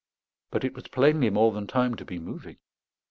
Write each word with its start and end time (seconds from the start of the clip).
But 0.49 0.63
it 0.63 0.73
was 0.73 0.87
plainly 0.87 1.29
more 1.29 1.51
than 1.51 1.67
time 1.67 1.93
to 1.93 2.03
be 2.05 2.17
moving. 2.17 2.57